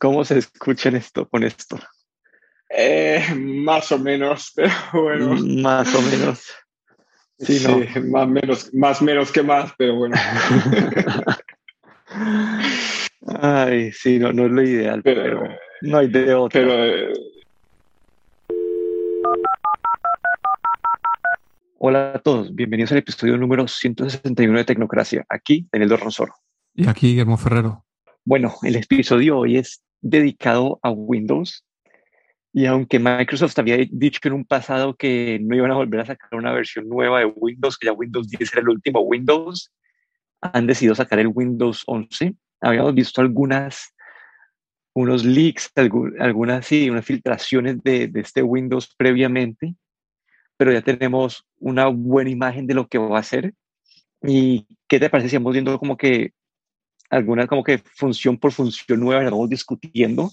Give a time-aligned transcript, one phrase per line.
[0.00, 1.78] ¿Cómo se escucha esto con esto?
[2.70, 5.36] Eh, más o menos, pero bueno.
[5.60, 6.42] Más o menos.
[7.38, 7.78] Sí, no.
[8.10, 10.16] más menos, más menos que más, pero bueno.
[13.40, 15.42] Ay, sí, no, no es lo ideal, pero,
[15.82, 16.60] no hay de otra.
[16.60, 17.12] Pero, eh,
[21.78, 25.26] Hola a todos, bienvenidos al episodio número 161 de Tecnocracia.
[25.28, 26.34] Aquí, Daniel Ronsoro.
[26.74, 27.84] Y aquí, Guillermo Ferrero.
[28.24, 31.64] Bueno, el episodio hoy es dedicado a Windows.
[32.52, 36.34] Y aunque Microsoft había dicho en un pasado que no iban a volver a sacar
[36.34, 39.72] una versión nueva de Windows, que ya Windows 10 era el último Windows,
[40.40, 42.34] han decidido sacar el Windows 11.
[42.60, 43.94] Habíamos visto algunas,
[44.94, 45.70] unos leaks,
[46.18, 49.74] algunas, sí, unas filtraciones de, este Windows previamente,
[50.56, 53.54] pero ya tenemos una buena imagen de lo que va a ser.
[54.22, 56.32] ¿Y qué te parece si vamos viendo como que
[57.10, 60.30] algunas como que función por función nueva, estamos discutiendo.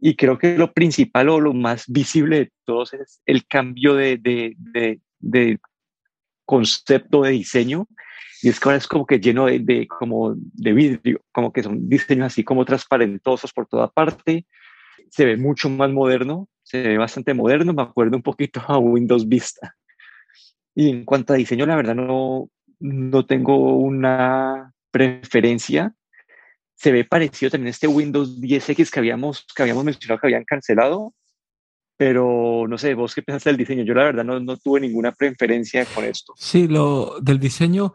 [0.00, 4.18] Y creo que lo principal o lo más visible de todos es el cambio de,
[4.18, 5.60] de, de, de
[6.44, 7.86] concepto de diseño.
[8.42, 11.88] Y es que ahora es como que lleno de, como de vidrio, como que son
[11.88, 14.44] diseños así como transparentosos por toda parte.
[15.10, 17.72] Se ve mucho más moderno, se ve bastante moderno.
[17.72, 19.76] Me acuerdo un poquito a Windows Vista.
[20.74, 22.50] Y en cuanto a diseño, la verdad no,
[22.80, 25.92] no tengo una preferencia.
[26.76, 30.44] Se ve parecido también a este Windows 10X que habíamos, que habíamos mencionado que habían
[30.44, 31.14] cancelado,
[31.96, 33.84] pero no sé, vos qué pensaste del diseño.
[33.84, 36.34] Yo la verdad no, no tuve ninguna preferencia con esto.
[36.36, 37.92] Sí, lo del diseño,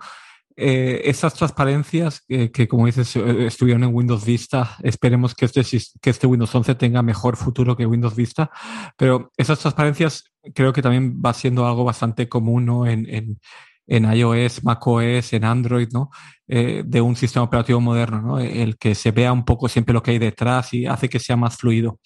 [0.60, 5.62] eh, esas transparencias que, como dices, eh, estuvieron en Windows Vista, esperemos que este,
[6.02, 8.50] que este Windows 11 tenga mejor futuro que Windows Vista,
[8.98, 10.24] pero esas transparencias
[10.56, 13.40] creo que también va siendo algo bastante común en, en,
[13.88, 16.10] en iOS, macOS, en Android, ¿no?
[16.48, 18.40] Eh, de un sistema operativo moderno, ¿no?
[18.40, 21.38] El que se vea un poco siempre lo que hay detrás y hace que sea
[21.38, 22.00] más fluido.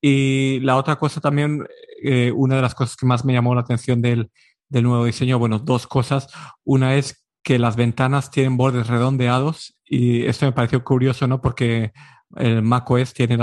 [0.00, 1.66] Y la otra cosa también,
[2.02, 4.30] eh, una de las cosas que más me llamó la atención del,
[4.68, 6.28] del nuevo diseño, bueno, dos cosas.
[6.64, 11.40] Una es que las ventanas tienen bordes redondeados y esto me pareció curioso, ¿no?
[11.40, 11.92] Porque
[12.36, 13.38] el macOS tiene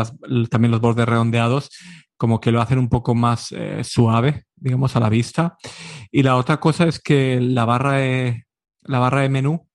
[0.49, 1.69] también los bordes redondeados,
[2.17, 5.57] como que lo hacen un poco más eh, suave, digamos, a la vista.
[6.11, 8.45] Y la otra cosa es que la barra de,
[8.83, 9.67] la barra de menú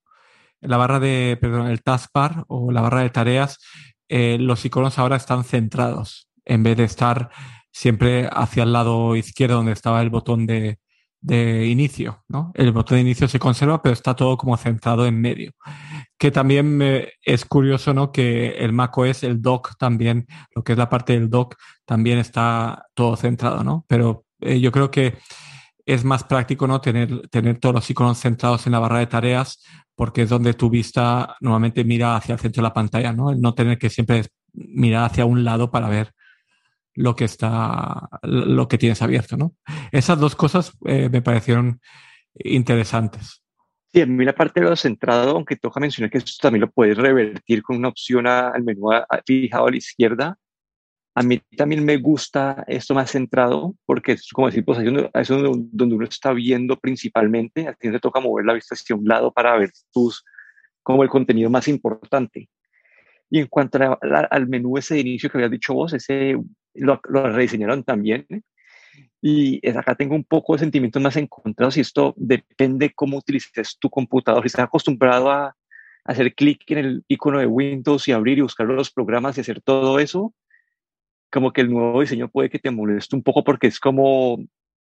[0.60, 3.58] la barra de, perdón, el taskbar o la barra de tareas,
[4.08, 7.30] eh, los iconos ahora están centrados en vez de estar
[7.72, 10.78] siempre hacia el lado izquierdo donde estaba el botón de,
[11.20, 12.52] de inicio, ¿no?
[12.54, 15.52] El botón de inicio se conserva, pero está todo como centrado en medio.
[16.18, 16.80] Que también
[17.22, 18.12] es curioso, ¿no?
[18.12, 22.86] Que el macOS, el dock también, lo que es la parte del dock, también está
[22.94, 23.84] todo centrado, ¿no?
[23.88, 25.14] Pero eh, yo creo que
[25.84, 26.80] es más práctico, ¿no?
[26.80, 29.62] Tener, tener todos los iconos centrados en la barra de tareas
[29.94, 33.34] porque es donde tu vista normalmente mira hacia el centro de la pantalla, ¿no?
[33.34, 36.12] No tener que siempre mirar hacia un lado para ver
[36.94, 39.54] lo que está, lo que tienes abierto, ¿no?
[39.92, 41.80] Esas dos cosas eh, me parecieron
[42.34, 43.42] interesantes.
[43.92, 46.70] Sí, a mí la parte de lo centrado, aunque toca mencionar que esto también lo
[46.70, 48.90] puedes revertir con una opción al menú
[49.24, 50.38] fijado a la izquierda,
[51.18, 55.94] a mí también me gusta esto más centrado porque es como decir, pues es donde
[55.94, 59.56] uno está viendo principalmente, a ti te toca mover la vista hacia un lado para
[59.56, 60.22] ver tus,
[60.82, 62.50] como el contenido más importante.
[63.30, 66.36] Y en cuanto al menú ese de inicio que habías dicho vos, ese
[66.74, 68.26] lo, lo rediseñaron también.
[69.22, 73.88] Y acá tengo un poco de sentimientos más encontrados y esto depende cómo utilices tu
[73.88, 74.42] computador.
[74.42, 75.56] Si estás acostumbrado a
[76.04, 79.62] hacer clic en el icono de Windows y abrir y buscar los programas y hacer
[79.62, 80.34] todo eso,
[81.36, 84.38] como que el nuevo diseño puede que te moleste un poco porque es como,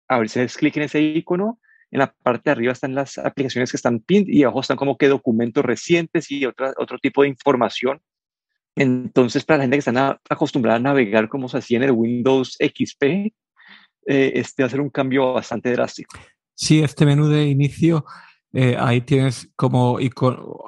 [0.08, 1.60] a ver si haces clic en ese icono,
[1.92, 4.98] en la parte de arriba están las aplicaciones que están pinned y abajo están como
[4.98, 8.00] que documentos recientes y otra, otro tipo de información.
[8.74, 12.56] Entonces, para la gente que está acostumbrada a navegar como se hacía en el Windows
[12.58, 13.34] XP, eh,
[14.06, 16.18] este va a ser un cambio bastante drástico.
[16.56, 18.06] Sí, este menú de inicio,
[18.54, 20.00] eh, ahí tienes como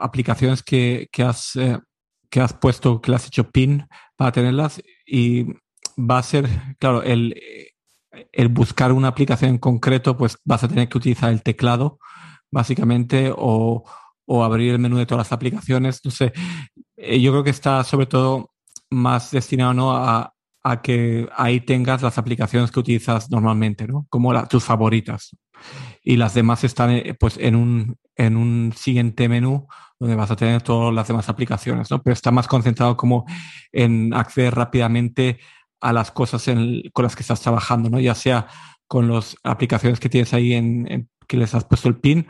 [0.02, 1.80] aplicaciones que, que has, eh,
[2.30, 3.88] que has puesto, que le has hecho pin
[4.18, 4.82] para tenerlas
[5.14, 5.46] y
[5.98, 6.48] va a ser,
[6.80, 7.36] claro, el,
[8.32, 12.00] el buscar una aplicación en concreto, pues vas a tener que utilizar el teclado,
[12.50, 13.84] básicamente, o,
[14.26, 16.00] o abrir el menú de todas las aplicaciones.
[16.10, 16.32] Sé,
[16.96, 18.52] eh, yo creo que está sobre todo
[18.90, 19.92] más destinado ¿no?
[19.92, 24.06] a, a, que ahí tengas las aplicaciones que utilizas normalmente, ¿no?
[24.10, 25.36] Como la, tus favoritas.
[26.02, 29.68] Y las demás están eh, pues en un, en un siguiente menú
[30.02, 32.02] donde vas a tener todas las demás aplicaciones, ¿no?
[32.02, 33.24] Pero está más concentrado como
[33.72, 35.40] en acceder rápidamente
[35.80, 36.44] a las cosas
[36.92, 38.00] con las que estás trabajando, ¿no?
[38.00, 38.48] Ya sea
[38.88, 42.26] con las aplicaciones que tienes ahí en, que les has puesto el pin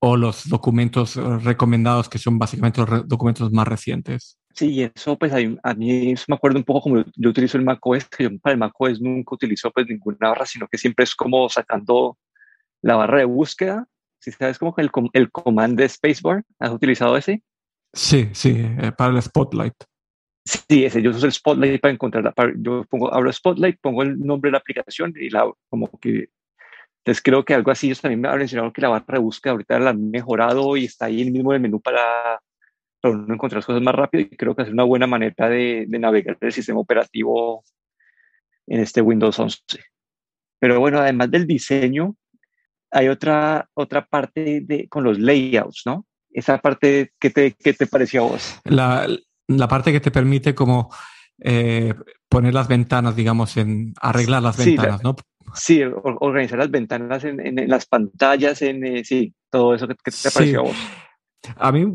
[0.00, 4.38] o los documentos recomendados que son básicamente los documentos más recientes.
[4.54, 8.24] Sí, eso pues a mí, me acuerdo un poco como yo, utilizo el macOS, que
[8.24, 12.18] yo para el macOS nunca utilizo pues ninguna barra, sino que siempre es como sacando
[12.82, 13.86] la barra de búsqueda.
[14.24, 17.42] Si sabes como el, el command de Spacebar, ¿has utilizado ese?
[17.92, 19.74] Sí, sí, eh, para el Spotlight.
[20.46, 22.32] Sí, ese, yo uso el Spotlight para encontrarla.
[22.56, 26.30] yo pongo, abro Spotlight, pongo el nombre de la aplicación y la como que
[27.00, 29.52] entonces creo que algo así, ellos también me han mencionado que la barra de búsqueda
[29.52, 32.40] ahorita la han mejorado y está ahí el mismo en el menú para,
[33.02, 35.98] para uno encontrar cosas más rápido y creo que es una buena manera de, de
[35.98, 37.62] navegar el sistema operativo
[38.66, 39.60] en este Windows 11.
[40.58, 42.16] Pero bueno, además del diseño,
[42.94, 46.06] hay otra, otra parte de, con los layouts, ¿no?
[46.30, 48.60] Esa parte, ¿qué te, qué te pareció a vos?
[48.64, 49.06] La,
[49.48, 50.92] la parte que te permite como
[51.40, 51.92] eh,
[52.28, 55.16] poner las ventanas, digamos, en arreglar las ventanas, ¿no?
[55.54, 60.60] Sí, organizar las ventanas en, las pantallas, en eh, sí, todo eso que, te pareció
[60.60, 60.76] a vos.
[61.56, 61.86] A mí,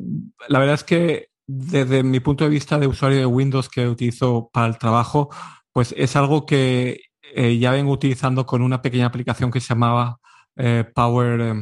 [0.49, 4.49] la verdad es que desde mi punto de vista de usuario de Windows que utilizo
[4.53, 5.29] para el trabajo,
[5.71, 7.01] pues es algo que
[7.35, 10.18] eh, ya vengo utilizando con una pequeña aplicación que se llamaba
[10.59, 11.55] eh, Power,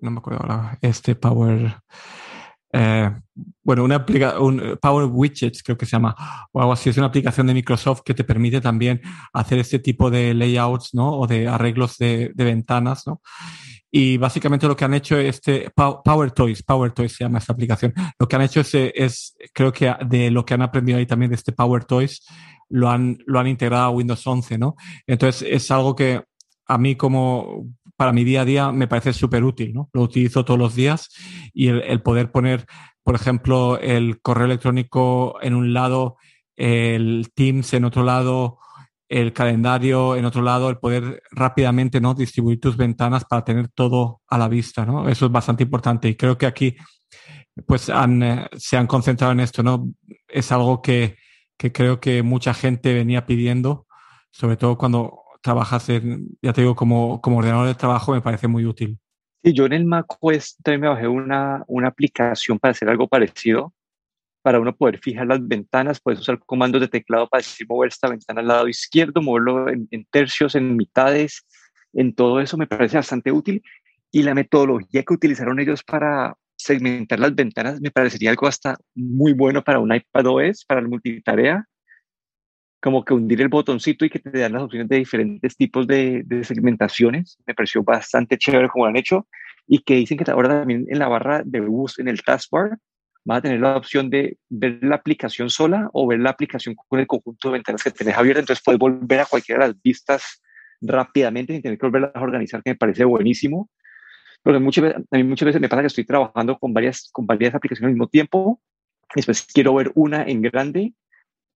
[0.00, 1.76] no me acuerdo ahora, este Power,
[3.62, 6.16] bueno, una aplicación, Power Widgets creo que se llama,
[6.52, 6.90] o algo así.
[6.90, 9.00] Es una aplicación de Microsoft que te permite también
[9.32, 11.18] hacer este tipo de layouts, ¿no?
[11.18, 13.20] O de arreglos de, ventanas, ¿no?
[13.90, 17.92] Y básicamente lo que han hecho este Power Toys, Power Toys se llama esta aplicación.
[18.18, 21.30] Lo que han hecho es, es, creo que de lo que han aprendido ahí también
[21.30, 22.26] de este Power Toys,
[22.70, 24.76] lo han, lo han integrado a Windows 11, ¿no?
[25.06, 26.24] Entonces es algo que
[26.66, 27.66] a mí como
[28.02, 29.88] para mi día a día me parece súper útil, ¿no?
[29.92, 31.08] Lo utilizo todos los días
[31.54, 32.66] y el, poder poner,
[33.04, 36.16] por ejemplo, el correo electrónico en un lado,
[36.56, 38.58] el Teams en otro lado,
[39.08, 42.12] el calendario en otro lado, el poder rápidamente ¿no?
[42.12, 45.08] distribuir tus ventanas para tener todo a la vista, ¿no?
[45.08, 46.74] Eso es bastante importante y creo que aquí
[47.64, 49.92] pues eh, se han concentrado en esto, ¿no?
[50.26, 51.18] Es algo que,
[51.56, 53.86] que creo que mucha gente venía pidiendo,
[54.32, 58.48] sobre todo cuando trabajas en, ya te digo, como, como ordenador de trabajo me parece
[58.48, 58.98] muy útil.
[59.44, 63.74] Sí, yo en el macOS también me bajé una, una aplicación para hacer algo parecido,
[64.40, 68.08] para uno poder fijar las ventanas, puedes usar comandos de teclado para decir mover esta
[68.08, 71.44] ventana al lado izquierdo, moverlo en, en, tercios, en mitades,
[71.92, 73.62] en todo eso me parece bastante útil.
[74.10, 79.32] Y la metodología que utilizaron ellos para segmentar las ventanas me parecería algo hasta muy
[79.32, 81.66] bueno para un iPad OS, para la multitarea,
[82.82, 86.26] como que hundir el botoncito y que te dan las opciones de diferentes tipos de,
[86.42, 87.38] segmentaciones.
[87.46, 89.28] Me pareció bastante chévere como lo han hecho
[89.68, 92.76] y que dicen que ahora también en la barra de bus, en el taskbar,
[93.24, 96.98] vas a tener la opción de ver la aplicación sola o ver la aplicación con
[96.98, 98.42] el conjunto de ventanas que tenés abiertas.
[98.42, 100.42] Entonces puedes volver a cualquiera de las vistas
[100.80, 103.70] rápidamente sin tener que volverlas a organizar, que me parece buenísimo.
[104.42, 107.54] Porque muchas a mí muchas veces me pasa que estoy trabajando con varias, con varias
[107.54, 108.60] aplicaciones al mismo tiempo.
[109.14, 110.94] Después quiero ver una en grande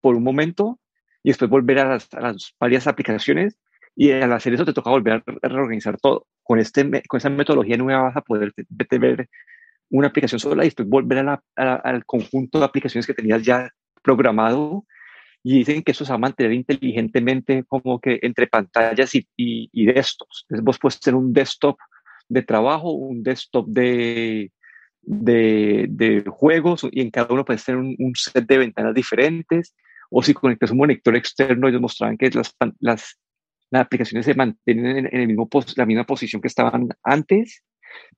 [0.01, 0.79] por un momento
[1.27, 3.59] y después volver a las, varias aplicaciones
[3.97, 6.29] y al hacer eso te toca volver a reorganizar todo.
[6.45, 9.29] Con, este, con esta metodología nueva vas a poder ver
[9.91, 13.69] una aplicación sola y después volver a al conjunto de aplicaciones que tenías ya
[14.05, 14.85] programado
[15.43, 19.69] y dicen que eso se va a mantener inteligentemente como que entre pantallas y, y,
[19.73, 20.45] y desktops.
[20.45, 21.77] Entonces vos puedes tener un desktop
[22.29, 24.53] de trabajo, un desktop de,
[25.03, 29.75] de, de juegos y en cada uno puedes tener un, un, set de ventanas diferentes
[30.11, 33.19] o si conectas un monitor externo, ellos mostraban que las, las,
[33.71, 37.63] las aplicaciones se mantienen en, el mismo la misma posición que estaban antes.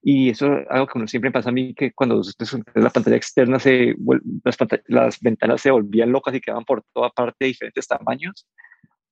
[0.02, 2.22] Y eso es algo que uno siempre pasa a mí, que cuando
[2.74, 3.94] la pantalla externa, se,
[4.44, 8.46] las, las ventanas se volvían locas y quedaban por toda parte de diferentes tamaños.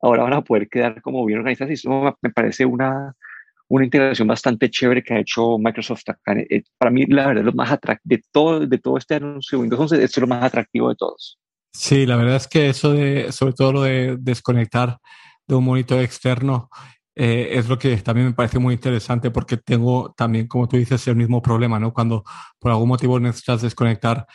[0.00, 3.15] Ahora van a poder quedar como bien organizadas y eso me parece una,
[3.69, 6.03] una integración bastante chévere que ha hecho Microsoft.
[6.27, 9.93] Eh, para mí, la verdad, lo más de todo, de todo este anuncio de Windows
[9.93, 11.39] 11, es lo más atractivo de todos.
[11.78, 14.99] Sí, la verdad es que eso de, sobre todo lo de desconectar
[15.47, 16.71] de un monitor externo,
[17.14, 21.06] eh, es lo que también me parece muy interesante porque tengo también, como tú dices,
[21.06, 21.92] el mismo problema, ¿no?
[21.92, 22.25] Cuando
[22.59, 24.26] por algún motivo necesitas desconectar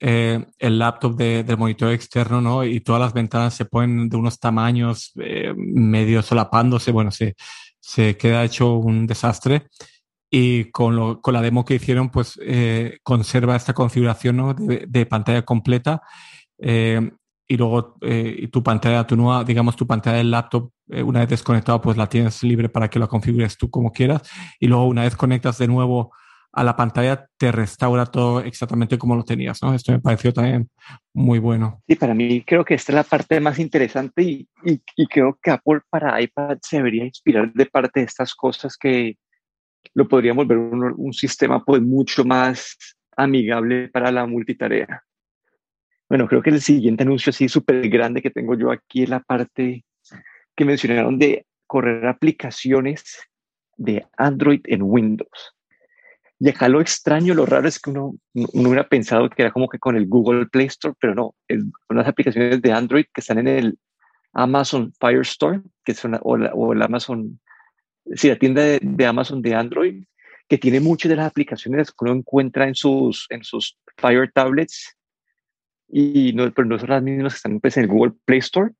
[0.00, 2.64] eh, el laptop del monitor externo, ¿no?
[2.64, 7.36] Y todas las ventanas se ponen de unos tamaños eh, medio solapándose, bueno, se,
[7.80, 9.68] se queda hecho un desastre.
[10.30, 12.38] Y con, lo, con la demo que hicieron, pues
[13.02, 14.54] conserva esta configuración ¿no?
[14.54, 16.02] de, de pantalla completa
[16.58, 17.10] eh,
[17.52, 21.28] y luego eh, tu pantalla, tu nueva, digamos, tu pantalla del laptop, eh, una vez
[21.28, 24.22] desconectado, pues la tienes libre para que la configures tú como quieras.
[24.58, 26.12] Y luego una vez conectas de nuevo
[26.54, 29.74] a la pantalla, te restaura todo exactamente como lo tenías, ¿no?
[29.74, 30.70] Esto me pareció también
[31.12, 31.82] muy bueno.
[31.86, 35.50] Sí, para mí creo que esta es la parte más interesante y, y, creo que
[35.50, 39.16] Apple para iPad se debería inspirar de parte de estas cosas que
[39.94, 42.76] lo podríamos ver un, un sistema pues mucho más
[43.16, 45.02] amigable para la multitarea
[46.12, 49.20] Bueno, creo que el siguiente anuncio así súper grande que tengo yo aquí es la
[49.20, 49.82] parte
[50.54, 53.30] que mencionaron de correr aplicaciones
[53.78, 55.54] de Android en Windows.
[56.38, 59.70] Y acá lo extraño, lo raro es que uno, uno hubiera pensado que era como
[59.70, 63.38] que con el Google Play Store, pero no, es unas aplicaciones de Android que están
[63.38, 63.78] en el
[64.34, 67.40] Amazon Fire Store, que es una, o, el Amazon,
[68.16, 70.04] sí, la tienda de, Amazon de Android,
[70.46, 74.94] que tiene muchas de las aplicaciones que uno encuentra en sus, en sus Fire tablets,
[75.92, 78.72] y no, pero no son las mismas que están pues, en el Google Play Store,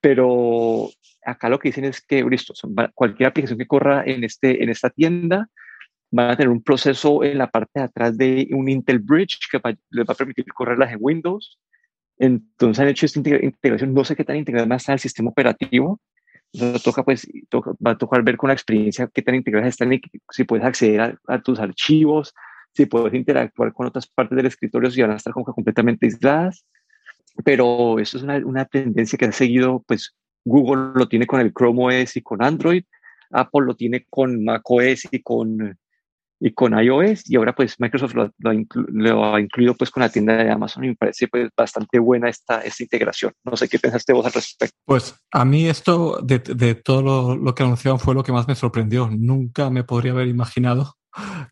[0.00, 0.88] pero
[1.24, 2.54] acá lo que dicen es que listo,
[2.94, 5.48] cualquier aplicación que corra en, este, en esta tienda
[6.12, 9.60] van a tener un proceso en la parte de atrás de un Intel Bridge que
[9.90, 11.58] les va a permitir correrlas en Windows.
[12.18, 16.00] Entonces han hecho esta integración, no sé qué tan integrada más está el sistema operativo.
[16.52, 20.02] Entonces toca, pues, va a tocar ver con la experiencia qué tan integradas están y
[20.30, 22.34] si puedes acceder a, tus archivos,
[22.74, 26.64] si puedes interactuar con otras partes del escritorio, si van a estar como completamente aisladas.
[27.44, 30.14] Pero eso es una, una tendencia que ha seguido, pues
[30.44, 32.84] Google lo tiene con el Chrome OS y con Android,
[33.30, 35.78] Apple lo tiene con Mac OS y con
[36.44, 38.32] y con iOS y ahora pues Microsoft lo,
[39.24, 42.60] ha incluido pues con la tienda de Amazon y me parece pues bastante buena esta,
[42.62, 43.32] esta integración.
[43.44, 44.76] No sé qué pensaste vos al respecto.
[44.84, 48.56] Pues a mí esto de, de todo lo, que anunciaron fue lo que más me
[48.56, 49.08] sorprendió.
[49.08, 50.96] Nunca me podría haber imaginado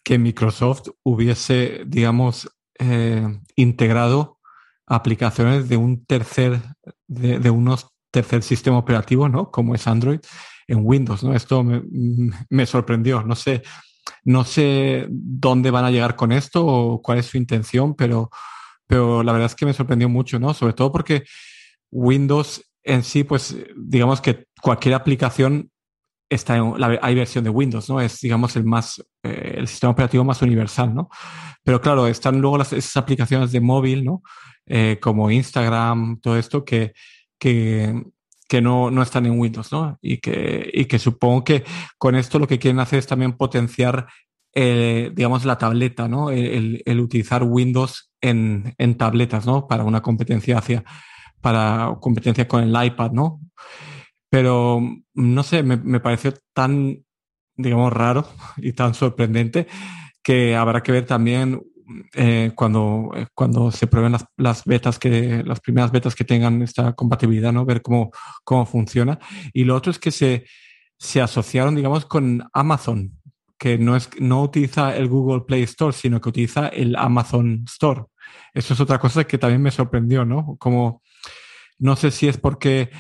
[0.03, 4.39] que Microsoft hubiese, digamos, eh, integrado
[4.89, 6.59] aplicaciones de un tercer,
[7.07, 9.53] de, de, unos tercer sistema operativo, ¿no?
[9.53, 10.19] Como es Android
[10.67, 11.33] en Windows, ¿no?
[11.33, 11.81] Esto me,
[12.49, 13.23] me sorprendió.
[13.23, 13.63] No sé,
[14.25, 18.31] no sé dónde van a llegar con esto o cuál es su intención, pero,
[18.87, 20.55] pero la verdad es que me sorprendió mucho, ¿no?
[20.55, 21.25] Sobre todo porque
[21.91, 25.71] Windows en sí, pues digamos que cualquier aplicación
[26.29, 28.01] está en la, hay versión de Windows, ¿no?
[28.01, 31.09] Es, digamos, el más, eh, el sistema operativo más universal, ¿no?
[31.63, 34.23] Pero claro, están luego las, esas aplicaciones de móvil, ¿no?
[34.67, 36.93] Eh, como Instagram, todo esto, que,
[37.39, 38.03] que,
[38.51, 39.97] que no, no están en Windows, ¿no?
[40.03, 41.63] Y que, y que supongo que
[41.99, 44.09] con esto lo que quieren hacer es también potenciar,
[44.53, 46.33] eh, digamos, la tableta, ¿no?
[46.33, 49.69] El, el utilizar Windows en, en, tabletas, ¿no?
[49.69, 50.83] Para una competencia hacia,
[51.41, 53.41] para competencia con el iPad, ¿no?
[54.29, 54.81] Pero,
[55.15, 57.05] no sé, me, me pareció tan,
[57.55, 58.27] digamos, raro
[58.57, 59.69] y tan sorprendente
[60.25, 61.63] que habrá que ver también
[62.15, 66.63] eh, cuando, eh, cuando se prueben las, las, betas que, las primeras betas que tengan
[66.63, 67.65] esta compatibilidad, ¿no?
[67.65, 68.11] Ver cómo,
[68.45, 69.19] cómo funciona.
[69.53, 70.47] Y lo otro es que se,
[70.99, 73.19] se asociaron, digamos, con Amazon,
[73.59, 78.05] que no, es, no utiliza el Google Play Store, sino que utiliza el Amazon Store.
[78.55, 80.57] Eso es otra cosa que también me sorprendió, ¿no?
[80.59, 81.03] Como,
[81.79, 82.91] no sé si es porque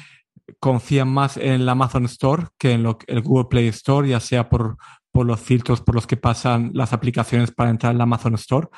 [0.58, 4.48] confían más en el Amazon Store que en lo, el Google Play Store, ya sea
[4.48, 4.76] por,
[5.12, 8.68] por los filtros por los que pasan las aplicaciones para entrar en la Amazon Store,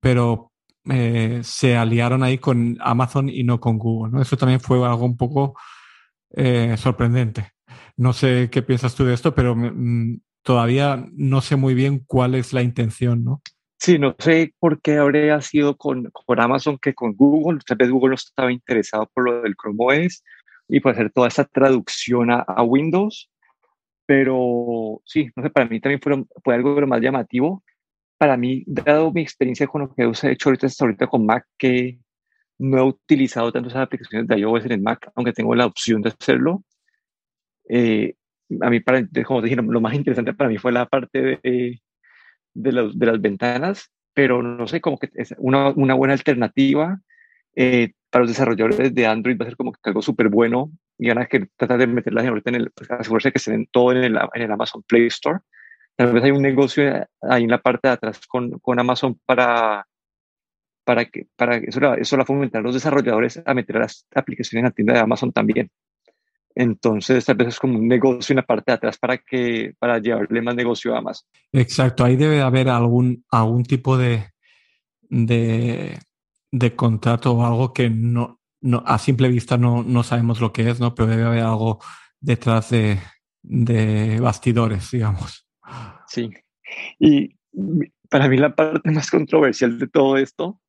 [0.00, 0.52] pero
[0.90, 4.12] eh, se aliaron ahí con Amazon y no con Google.
[4.12, 4.22] ¿no?
[4.22, 5.56] Eso también fue algo un poco
[6.34, 7.52] eh, sorprendente.
[7.96, 12.34] No sé qué piensas tú de esto, pero mm, todavía no sé muy bien cuál
[12.34, 13.42] es la intención, ¿no?
[13.78, 17.58] Sí, no sé por qué habría sido con, con Amazon que con Google.
[17.66, 20.22] Tal vez Google no estaba interesado por lo del Chrome OS
[20.68, 23.30] y por hacer toda esta traducción a, a Windows
[24.06, 27.62] pero sí, no sé, para mí también fue, fue algo de lo más llamativo.
[28.18, 31.46] Para mí, dado mi experiencia con lo que he hecho ahorita, hasta ahorita con Mac,
[31.58, 31.98] que
[32.58, 36.02] no he utilizado tanto esas aplicaciones de iOS en el Mac, aunque tengo la opción
[36.02, 36.62] de hacerlo.
[37.68, 38.14] Eh,
[38.60, 41.80] a mí, para, como te dije, lo más interesante para mí fue la parte de,
[42.54, 47.00] de, los, de las ventanas, pero no sé, como que es una, una buena alternativa.
[47.54, 51.08] Eh, para los desarrolladores de Android va a ser como que algo súper bueno y
[51.08, 54.04] van a que tratar de meterlas ahorita en el, pues, asegurarse que den todo en
[54.04, 55.40] el, Amazon Play Store.
[55.96, 59.86] Tal vez hay un negocio ahí en la parte de atrás con, Amazon para,
[60.84, 64.70] para que para eso, eso la fomentar los desarrolladores a meter las aplicaciones en la
[64.70, 65.70] tienda de Amazon también.
[66.54, 69.98] Entonces, tal vez es como un negocio en la parte de atrás para que para
[69.98, 71.26] llevarle más negocio a Amazon.
[71.52, 74.26] Exacto, ahí debe haber algún, algún tipo de,
[75.08, 75.98] de
[76.52, 80.70] de contrato o algo que no, no a simple vista no, no, sabemos lo que
[80.70, 80.94] es, ¿no?
[80.94, 81.80] Pero debe haber algo
[82.20, 83.00] detrás de,
[83.42, 85.48] de bastidores, digamos.
[86.06, 86.30] Sí.
[86.98, 87.34] Y
[88.08, 90.60] para mí la parte más controversial de todo esto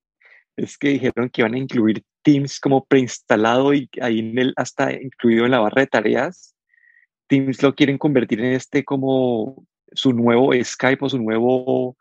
[0.55, 4.93] es que dijeron que iban a incluir Teams como preinstalado y ahí en el, hasta
[4.93, 6.55] incluido en la barra de tareas.
[7.27, 11.97] Teams lo quieren convertir en este como su nuevo Skype o su nuevo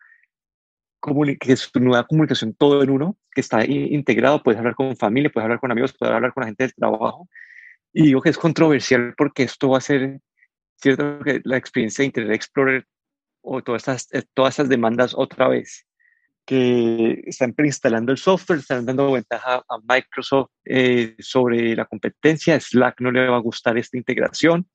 [1.41, 5.45] que es nueva comunicación todo en uno, que está integrado, puedes hablar con familia, puedes
[5.45, 7.29] hablar con amigos, puedes hablar con la gente del trabajo.
[7.93, 10.21] Y digo que es controversial porque esto va a ser,
[10.77, 12.87] cierto, que la experiencia de Internet Explorer
[13.43, 15.87] o todas estas, eh, todas estas demandas otra vez.
[16.45, 22.59] que están preinstalando el software, están dando ventaja a Microsoft eh, sobre la competencia.
[22.59, 24.69] Slack no le va a gustar esta integración.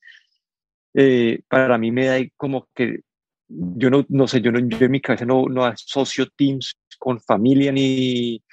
[0.93, 3.01] Eh, para mí me da como que
[3.47, 7.19] yo no, no sé, yo, no, yo en mi cabeza no, no asocio Teams con
[7.21, 8.43] familia ni,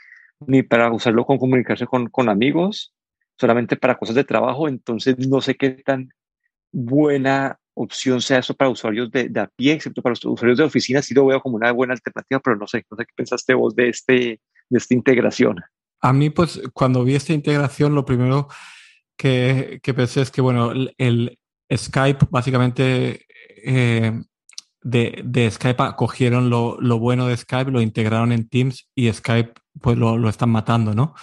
[0.46, 2.92] ni para usarlo con comunicarse con, con amigos,
[3.38, 4.68] solamente para cosas de trabajo.
[4.68, 6.10] Entonces no sé qué tan
[6.72, 10.64] buena opción sea eso para usuarios de, de a pie, excepto para los usuarios de
[10.64, 13.54] oficina, sí lo veo como una buena alternativa, pero no sé, no sé qué pensaste
[13.54, 15.60] vos de, este, de esta integración.
[16.00, 18.48] A mí, pues, cuando vi esta integración, lo primero
[19.16, 21.38] que, que pensé es que, bueno, el,
[21.74, 23.26] Skype, básicamente,
[23.64, 24.12] eh,
[24.85, 29.99] de, Skype cogieron lo, lo, bueno de Skype, lo integraron en Teams y Skype, pues,
[29.99, 31.14] lo, lo están matando, ¿no?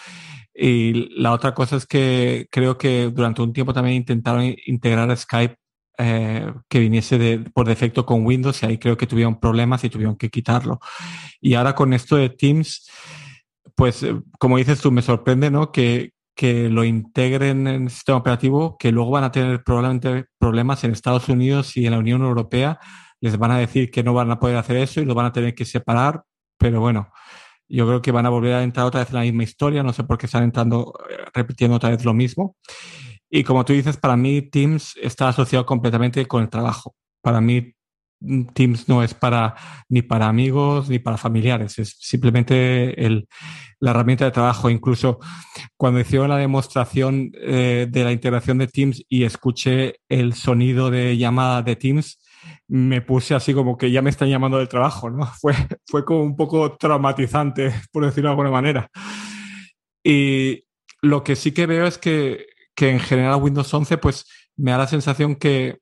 [0.53, 5.55] Y la otra cosa es que creo que durante un tiempo también intentaron integrar Skype
[5.97, 9.89] eh, que viniese de, por defecto con Windows y ahí creo que tuvieron problemas y
[9.89, 10.79] tuvieron que quitarlo.
[11.39, 12.89] Y ahora con esto de Teams,
[13.75, 15.71] pues eh, como dices tú, me sorprende ¿no?
[15.71, 20.83] que, que lo integren en el sistema operativo, que luego van a tener probablemente problemas
[20.83, 22.79] en Estados Unidos y en la Unión Europea.
[23.21, 25.31] Les van a decir que no van a poder hacer eso y lo van a
[25.31, 26.23] tener que separar,
[26.57, 27.11] pero bueno,
[27.71, 29.93] yo creo que van a volver a entrar otra vez en la misma historia, no
[29.93, 32.57] sé por qué están entrando, eh, repitiendo otra vez lo mismo.
[33.29, 36.95] Y como tú dices, para mí Teams está asociado completamente con el trabajo.
[37.21, 37.73] Para mí
[38.19, 39.55] mm, Teams no es para
[39.87, 43.27] ni para amigos ni para familiares, es simplemente el,
[43.79, 44.69] la herramienta de trabajo.
[44.69, 45.19] Incluso
[45.77, 51.17] cuando hicieron la demostración eh, de la integración de Teams y escuché el sonido de
[51.17, 52.20] llamada de Teams,
[52.67, 55.25] me puse así como que ya me están llamando del trabajo, ¿no?
[55.41, 55.53] Fue,
[55.85, 58.89] fue como un poco traumatizante, por decirlo de alguna manera.
[60.03, 60.65] Y
[61.01, 62.45] lo que sí que veo es que
[62.75, 64.25] que en general Windows 11 pues
[64.57, 65.79] me da la sensación que,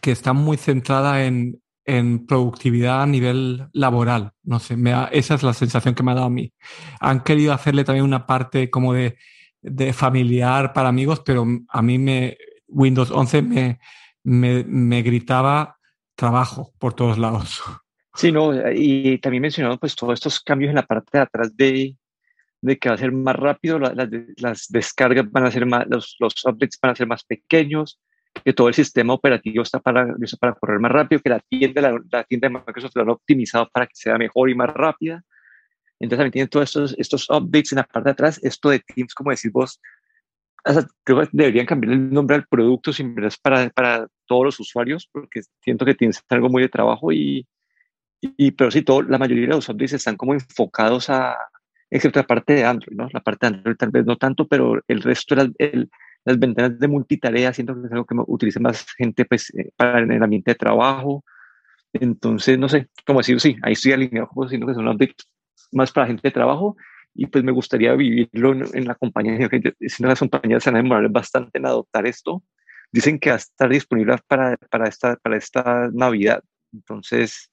[0.00, 4.32] que está muy centrada en, en, productividad a nivel laboral.
[4.42, 6.52] No sé, me esa es la sensación que me ha dado a mí.
[7.00, 9.18] Han querido hacerle también una parte como de,
[9.62, 12.36] de familiar para amigos, pero a mí me
[12.68, 13.80] Windows 11 me,
[14.22, 15.78] me, me gritaba
[16.14, 17.62] trabajo por todos lados.
[18.14, 21.96] Sí, no, y también mencionado pues todos estos cambios en la parte de atrás de,
[22.60, 26.44] de que va a ser más rápido, las descargas van a ser más, los, los
[26.44, 28.00] updates van a ser más pequeños,
[28.44, 32.24] que todo el sistema operativo está para, para correr más rápido, que la tienda, la,
[32.24, 35.22] tienda de Microsoft lo han optimizado para que sea mejor y más rápida.
[35.98, 38.40] Entonces también tienen todos estos, estos updates en la parte de atrás.
[38.42, 39.80] Esto de Teams, como decís vos,
[41.04, 45.08] creo que deberían cambiar el nombre al producto sin es para, para todos los usuarios,
[45.12, 47.46] porque siento que tienes algo muy de trabajo y,
[48.20, 51.36] y pero sí, todo, la mayoría de los updates están como enfocados a,
[51.90, 53.08] excepto la parte de Android, ¿no?
[53.12, 55.88] La parte de Android tal vez no tanto, pero el resto de las,
[56.24, 60.00] las ventanas de multitarea siento que es algo que utiliza más gente pues, eh, para
[60.00, 61.24] el ambiente de trabajo.
[61.92, 65.26] Entonces, no sé, como decir, sí, ahí estoy alineado, como siento que son updates
[65.72, 66.76] más para gente de trabajo
[67.14, 69.48] y pues me gustaría vivirlo en, la compañía.
[69.80, 72.42] Si las compañías se van a demorar bastante en adoptar esto.
[72.92, 76.42] Dicen que va a estar disponible para, para, esta, para esta Navidad.
[76.72, 77.50] Entonces,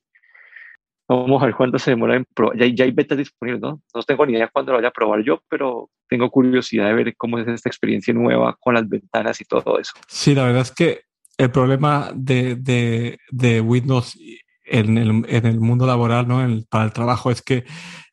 [1.10, 2.58] Vamos a ver cuándo se demora en probar.
[2.58, 3.82] Ya, ya, hay betas disponibles, ¿no?
[3.96, 7.16] No tengo ni idea cuándo lo vaya a probar yo, pero tengo curiosidad de ver
[7.16, 9.94] cómo es esta experiencia nueva con las ventanas y todo eso.
[10.08, 11.04] Sí, la verdad es que
[11.38, 14.20] el problema de, de, de Windows
[14.70, 16.46] en el, en el, mundo laboral, ¿no?
[16.70, 17.66] para el trabajo, es que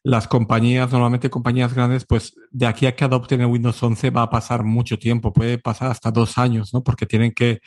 [0.02, 4.22] las compañías, normalmente compañías grandes, pues de aquí a que adopten el Windows 11 va
[4.22, 6.82] a pasar mucho tiempo, puede pasar hasta dos años, ¿no?
[6.82, 7.60] Porque tienen que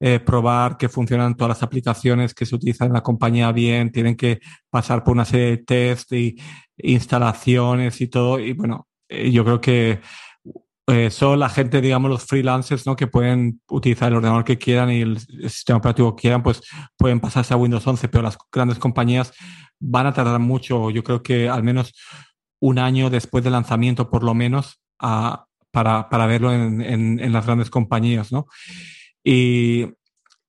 [0.00, 4.16] eh, probar que funcionan todas las aplicaciones que se utilizan en la compañía bien, tienen
[4.16, 4.38] que
[4.70, 6.36] pasar por una serie de test y
[6.76, 8.38] instalaciones y todo.
[8.38, 10.00] Y bueno, eh, yo creo que
[10.88, 12.96] eh, son la gente, digamos, los freelancers, ¿no?
[12.96, 16.62] Que pueden utilizar el ordenador que quieran y el sistema operativo que quieran, pues
[16.96, 19.32] pueden pasarse a Windows 11, pero las grandes compañías
[19.78, 21.92] van a tardar mucho, yo creo que al menos
[22.60, 27.32] un año después del lanzamiento, por lo menos, a, para, para verlo en, en, en
[27.32, 28.46] las grandes compañías, ¿no?
[29.22, 29.86] Y,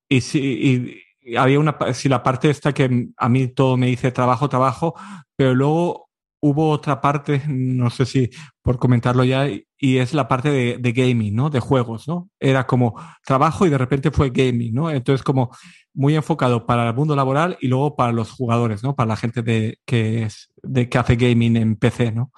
[0.07, 4.11] y, si, y había una, si la parte esta que a mí todo me dice
[4.11, 4.95] trabajo, trabajo,
[5.35, 6.08] pero luego
[6.41, 8.29] hubo otra parte, no sé si
[8.61, 11.49] por comentarlo ya, y es la parte de, de, gaming, ¿no?
[11.49, 12.29] De juegos, ¿no?
[12.39, 14.91] Era como trabajo y de repente fue gaming, ¿no?
[14.91, 15.51] Entonces como
[15.93, 18.95] muy enfocado para el mundo laboral y luego para los jugadores, ¿no?
[18.95, 22.31] Para la gente de, que, es, de, que hace gaming en PC, ¿no?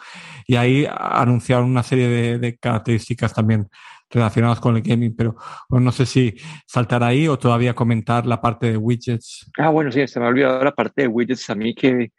[0.48, 3.68] Y ahí anunciaron una serie de, de características también
[4.12, 5.36] relacionados con el gaming, pero
[5.70, 6.36] no sé si
[6.68, 9.50] saltar ahí o todavía comentar la parte de widgets.
[9.58, 11.50] Ah, bueno, sí, se me ha olvidado la parte de widgets.
[11.50, 12.12] A mí que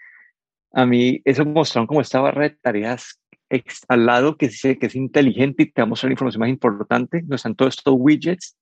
[0.72, 3.18] a mí eso mostraron como esta barra de tareas
[3.88, 6.48] al lado que, dice que es inteligente y te va a mostrar la información más
[6.48, 7.22] importante.
[7.26, 8.56] No están todos estos widgets,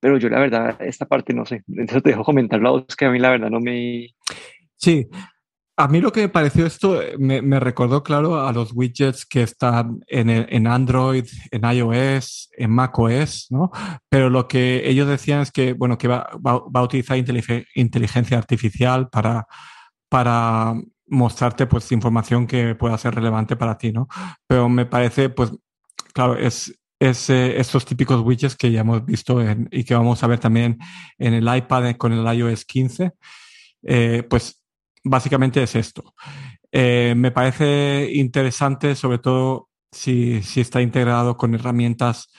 [0.00, 1.62] pero yo la verdad, esta parte no sé.
[1.68, 4.08] Eso te dejo comentar la voz que a mí la verdad no me...
[4.76, 5.08] Sí,
[5.78, 10.00] a mí lo que me pareció esto, me, recordó, claro, a los widgets que están
[10.06, 13.70] en, en, Android, en iOS, en macOS, ¿no?
[14.08, 19.08] Pero lo que ellos decían es que, bueno, que va, va, a utilizar inteligencia artificial
[19.10, 19.46] para,
[20.08, 20.74] para
[21.06, 24.08] mostrarte, pues, información que pueda ser relevante para ti, ¿no?
[24.46, 25.52] Pero me parece, pues,
[26.12, 29.40] claro, es, es estos típicos widgets que ya hemos visto
[29.70, 30.78] y que vamos a ver también
[31.18, 33.12] en el iPad con el iOS 15.
[33.82, 34.62] Eh, pues
[35.04, 36.14] básicamente es esto.
[36.72, 42.30] Eh, me parece interesante, sobre todo si, si, está integrado con herramientas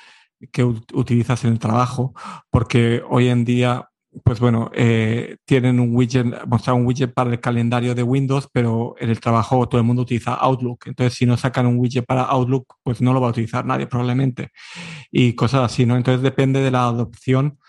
[0.51, 2.13] que utilizas en el trabajo,
[2.51, 3.89] porque hoy en día,
[4.23, 8.95] pues bueno, eh, tienen un widget, mostrar un widget para el calendario de Windows, pero
[8.99, 10.87] en el trabajo todo el mundo utiliza Outlook.
[10.87, 13.87] Entonces, si no sacan un widget para Outlook, pues no lo va a utilizar nadie
[13.87, 14.51] probablemente.
[15.11, 15.97] Y cosas así, ¿no?
[15.97, 17.59] Entonces, depende de la adopción.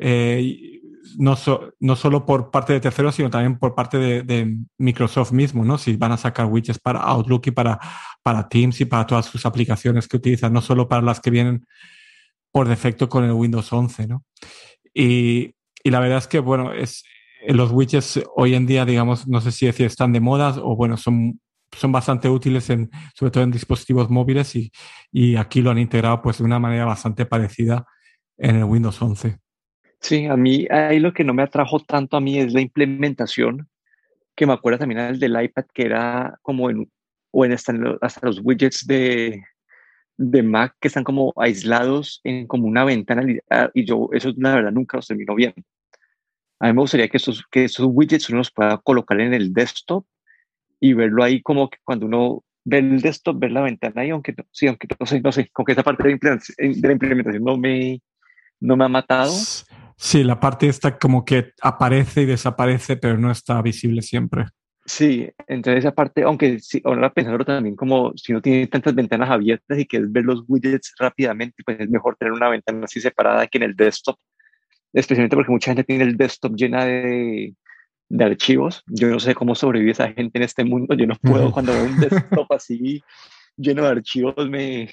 [0.00, 0.80] Eh,
[1.16, 1.36] no,
[1.80, 5.78] no solo por parte de terceros, sino también por parte de, Microsoft mismo, ¿no?
[5.78, 7.78] Si van a sacar widgets para Outlook y para,
[8.22, 11.66] para Teams y para todas sus aplicaciones que utilizan, no solo para las que vienen
[12.52, 14.24] por defecto con el Windows 11, ¿no?
[14.94, 15.54] Y,
[15.88, 17.02] y la verdad es que, bueno, es,
[17.46, 20.98] los widgets hoy en día, digamos, no sé si decir están de moda o, bueno,
[20.98, 21.40] son,
[21.72, 24.70] son bastante útiles, en, sobre todo en dispositivos móviles y,
[25.10, 27.86] y aquí lo han integrado pues de una manera bastante parecida
[28.36, 29.38] en el Windows 11.
[30.00, 33.68] Sí, a mí ahí lo que no me atrajo tanto a mí es la implementación,
[34.36, 36.90] que me acuerdo también el del iPad, que era como en,
[37.32, 39.42] o en hasta, los widgets de,
[40.18, 44.54] de Mac que están como aislados en como una ventana ah, y yo eso la
[44.54, 45.54] verdad nunca los termino bien.
[46.60, 49.52] A mí me gustaría que esos, que esos widgets uno los pueda colocar en el
[49.52, 50.04] desktop
[50.80, 54.34] y verlo ahí como que cuando uno ve el desktop, ver la ventana ahí, aunque
[54.52, 56.18] sí, aunque no sé, no sé, como que esa parte de
[56.82, 58.00] la implementación no me,
[58.60, 59.32] no me ha matado.
[59.96, 64.46] Sí, la parte esta como que aparece y desaparece, pero no está visible siempre.
[64.84, 69.28] Sí, entonces esa parte, aunque sí, ahora pensándolo también como si no tiene tantas ventanas
[69.28, 73.46] abiertas y quieres ver los widgets rápidamente, pues es mejor tener una ventana así separada
[73.46, 74.16] que en el desktop,
[74.92, 77.54] especialmente porque mucha gente tiene el desktop llena de,
[78.08, 78.82] de archivos.
[78.86, 81.84] Yo no sé cómo sobrevive esa gente en este mundo, yo no puedo cuando veo
[81.84, 83.02] un desktop así
[83.56, 84.90] lleno de archivos me...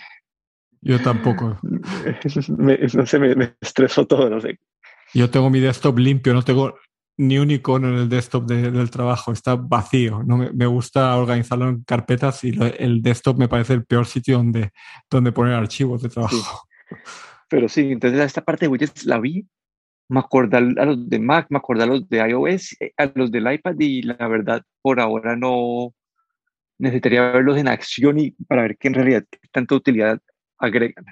[0.82, 1.58] Yo tampoco.
[2.58, 4.60] me, no sé, me, me estreso todo, no sé.
[5.14, 6.76] Yo tengo mi desktop limpio, no tengo
[7.18, 10.22] ni un icono en el desktop del trabajo, está vacío.
[10.26, 14.72] No me, gusta organizarlo en carpetas y el desktop me parece el peor sitio donde,
[15.10, 16.68] donde poner archivos de trabajo.
[17.50, 19.48] Pero sí, entonces esta parte de widgets la vi,
[20.08, 23.32] me acordé a los de Mac, me acordé a los de iOS, eh, a los
[23.32, 25.94] del iPad y la verdad por ahora no
[26.78, 30.20] necesitaría verlos en acción y para ver qué en realidad tanta utilidad
[30.58, 31.06] agregan.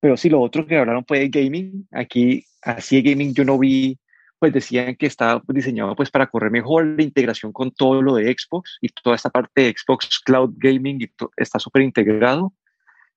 [0.00, 1.88] Pero sí, lo otro que hablaron fue de gaming.
[1.90, 3.98] Aquí, así de gaming, yo no vi,
[4.38, 8.34] pues decían que estaba diseñado pues para correr mejor la integración con todo lo de
[8.36, 12.52] Xbox y toda esta parte de Xbox Cloud Gaming y está súper integrado.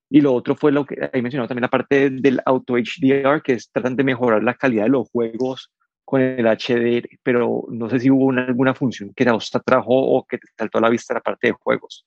[0.09, 3.53] Y lo otro fue lo que ahí mencionado también la parte del Auto HDR, que
[3.53, 5.71] es tratan de mejorar la calidad de los juegos
[6.05, 10.37] con el HDR, pero no sé si hubo alguna función que te trajo o que
[10.37, 12.05] te saltó a la vista la parte de juegos.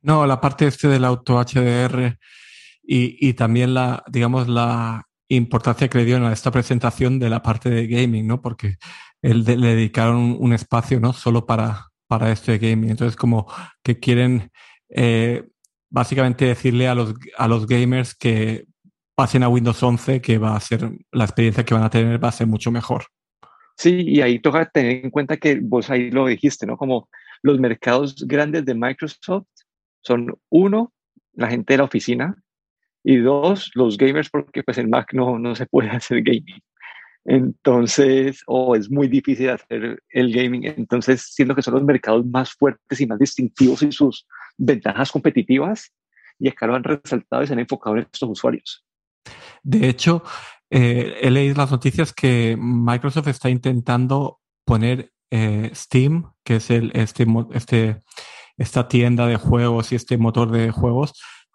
[0.00, 2.18] No, la parte este del Auto HDR
[2.82, 7.42] y, y también la, digamos, la importancia que le dieron a esta presentación de la
[7.42, 8.42] parte de gaming, ¿no?
[8.42, 8.76] Porque
[9.22, 11.12] él le dedicaron un, espacio, ¿no?
[11.12, 12.90] Solo para, para esto de gaming.
[12.90, 13.46] Entonces, como
[13.82, 14.50] que quieren
[14.88, 15.48] eh,
[15.92, 18.64] básicamente decirle a los, a los gamers que
[19.14, 22.28] pasen a Windows 11, que va a ser la experiencia que van a tener va
[22.28, 23.04] a ser mucho mejor.
[23.76, 26.76] Sí, y ahí toca tener en cuenta que vos ahí lo dijiste, ¿no?
[26.76, 27.08] Como
[27.42, 29.46] los mercados grandes de Microsoft
[30.02, 30.92] son uno,
[31.34, 32.42] la gente de la oficina,
[33.04, 36.62] y dos, los gamers, porque pues en Mac no, no se puede hacer gaming.
[37.24, 40.64] Entonces, o es muy difícil hacer el gaming.
[40.64, 44.26] Entonces, siendo que son los mercados más fuertes y más distintivos y sus
[44.58, 45.92] ventajas competitivas,
[46.38, 48.84] y acá lo han resaltado y se han enfocado en estos usuarios.
[49.62, 50.24] De hecho,
[50.70, 56.90] eh, he leído las noticias que Microsoft está intentando poner eh, Steam, que es el,
[56.94, 58.00] este, este,
[58.56, 61.12] esta tienda de juegos y este motor de juegos,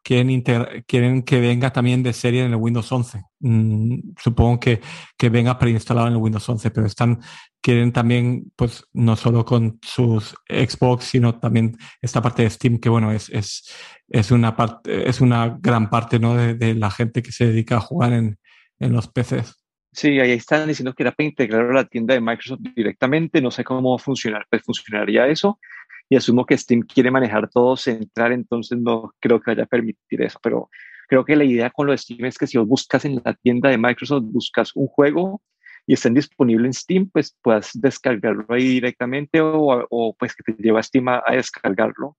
[0.07, 0.41] quieren,
[0.87, 3.23] quieren que venga también de serie en el Windows 11.
[3.39, 4.79] Mm, supongo que,
[5.17, 7.19] que venga preinstalado en el Windows 11, pero están,
[7.59, 12.87] quieren también, pues, no solo con sus Xbox, sino también esta parte de Steam, que
[12.87, 13.69] bueno, es, es,
[14.07, 16.35] es una parte, es una gran parte, ¿no?
[16.35, 18.39] De, de, la gente que se dedica a jugar en,
[18.79, 19.66] en los PCs.
[19.97, 23.41] Sí, ahí están diciendo que era para integrarlo a la tienda de Microsoft directamente.
[23.41, 25.59] No sé cómo funcionar, pues funcionaría eso
[26.07, 30.21] y asumo que Steam quiere manejar todo central, entonces no creo que vaya a permitir
[30.21, 30.69] eso, pero
[31.07, 33.33] creo que la idea con lo de Steam es que si vos buscas en la
[33.33, 35.41] tienda de Microsoft, buscas un juego
[35.87, 40.61] y estén disponibles en Steam, pues puedas descargarlo ahí directamente o, o pues que te
[40.61, 42.17] lleva a Steam a, descargarlo.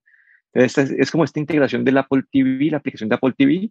[0.53, 3.71] Entonces, es, como esta integración del Apple TV, la aplicación de Apple TV,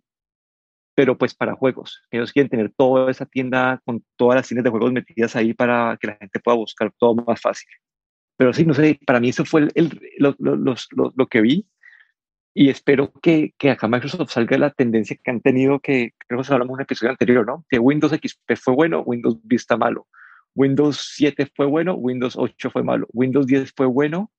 [0.98, 2.02] pero pues para juegos.
[2.10, 5.96] Ellos quieren tener toda esa tienda con todas las tiendas de juegos metidas ahí para
[6.02, 7.70] que la gente pueda buscar todo más fácil.
[8.36, 10.76] Pero sí, no sé, para mí eso fue el, lo, lo,
[11.16, 11.68] lo, que vi
[12.56, 16.52] y espero que, que, acá Microsoft salga la tendencia que han tenido, que creo que
[16.52, 17.64] hablamos en un episodio anterior, ¿no?
[17.70, 20.08] Que Windows XP fue bueno, Windows Vista malo.
[20.56, 24.32] Windows 7 fue bueno, Windows 8 fue malo, Windows 10 fue bueno.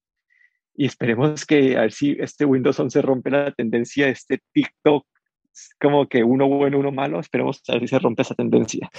[0.75, 5.07] Y esperemos que a ver si este Windows 11 rompe la tendencia de este TikTok,
[5.81, 7.21] como que uno bueno, uno malo.
[7.21, 8.91] Esperemos a ver si se rompe esa tendencia.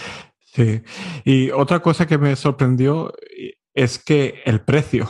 [0.45, 0.81] Sí.
[1.25, 3.13] Y otra cosa que me sorprendió
[3.73, 5.09] es que el precio,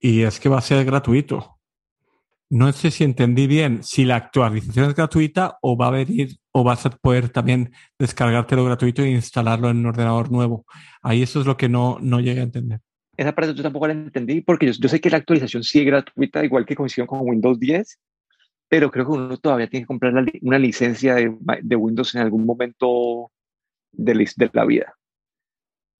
[0.00, 1.58] y es que va a ser gratuito.
[2.50, 6.62] No sé si entendí bien si la actualización es gratuita o va a venir o
[6.64, 10.66] vas a poder también descargártelo gratuito e instalarlo en un ordenador nuevo.
[11.00, 12.80] Ahí eso es lo que no, no llegué a entender.
[13.16, 16.44] Esa parte yo tampoco la entendí porque yo, sé que la actualización sí es gratuita,
[16.44, 17.98] igual que coincidió con Windows 10,
[18.72, 22.46] pero creo que uno todavía tiene que comprar una licencia de, de, Windows en algún
[22.46, 23.30] momento
[23.90, 24.94] de, de la vida.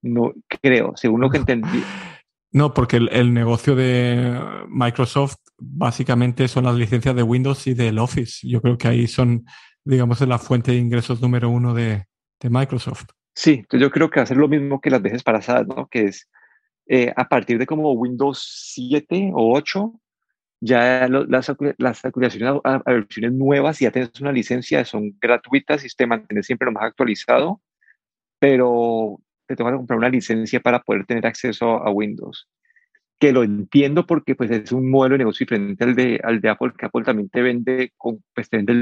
[0.01, 1.83] No creo, según lo que entendí.
[2.51, 8.49] No, porque el, negocio de Microsoft básicamente son las licencias de Windows y del Office.
[8.49, 9.45] Yo creo que ahí son,
[9.85, 12.07] digamos, la fuente de ingresos número uno de,
[12.43, 13.05] Microsoft.
[13.35, 15.89] Sí, entonces yo creo que va a ser lo mismo que las veces pasadas, ¿no?
[15.89, 16.27] Que es
[16.87, 19.93] eh, a partir de como Windows 7 o 8,
[20.65, 26.07] ya las, las actualizaciones a, versiones nuevas, ya tienes una licencia, son gratuitas y te
[26.07, 27.61] mantienes siempre lo más actualizado,
[28.39, 32.49] pero te que comprar una licencia para poder tener acceso a Windows.
[33.19, 36.49] Que lo entiendo porque pues, es un modelo de negocio diferente al de, al de
[36.49, 38.73] Apple, que Apple también te vende, con, pues, te vende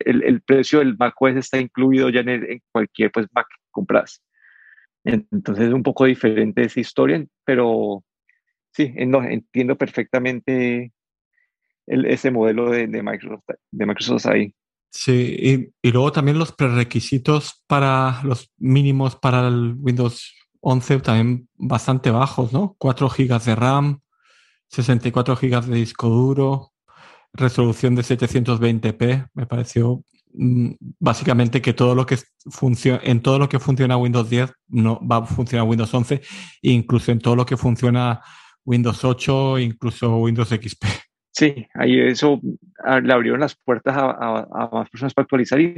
[0.00, 4.22] el, el, precio del Mac OS está incluido ya en, cualquier pues, Mac que compras.
[5.04, 8.04] Entonces es un poco diferente esa historia, pero
[8.72, 10.92] sí, no, entiendo perfectamente
[11.86, 14.54] ese modelo de, de, Microsoft, de Microsoft ahí.
[14.94, 22.10] Sí, y, luego también los prerequisitos para los mínimos para el Windows 11 también bastante
[22.10, 22.76] bajos, ¿no?
[22.78, 24.00] 4 GB de RAM,
[24.68, 26.72] 64 GB de disco duro,
[27.32, 29.28] resolución de 720p.
[29.32, 32.18] Me pareció mm, básicamente que todo lo que
[32.50, 36.20] funciona en todo lo que funciona Windows 10 no va a funcionar Windows 11,
[36.60, 38.20] incluso en todo lo que funciona
[38.64, 40.84] Windows 8, incluso Windows XP.
[41.32, 42.40] Sí, ahí eso
[43.02, 45.74] le abrieron las puertas a, más personas para actualizar y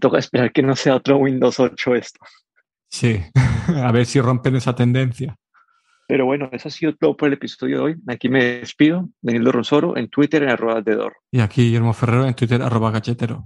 [0.00, 2.20] toca esperar que no sea otro Windows 8 esto.
[2.88, 3.20] Sí,
[3.82, 5.36] a ver si rompen esa tendencia.
[6.06, 7.96] Pero bueno, eso ha sido todo por el episodio de hoy.
[8.08, 9.08] Aquí me despido.
[9.22, 10.98] Daniel Rosoro en Twitter en arroba de
[11.30, 13.42] Y aquí Guillermo Ferrero en Twitter arroba gachetero.